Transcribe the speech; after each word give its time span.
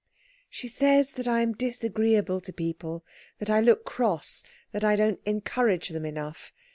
"She 0.49 0.67
says 0.67 1.13
that 1.13 1.27
I 1.27 1.41
am 1.41 1.53
disagreeable 1.53 2.41
to 2.41 2.51
people 2.51 3.05
that 3.37 3.51
I 3.51 3.59
look 3.61 3.85
cross 3.85 4.41
that 4.71 4.83
I 4.83 4.95
don't 4.95 5.21
encourage 5.27 5.89
them 5.89 6.07
enough. 6.07 6.51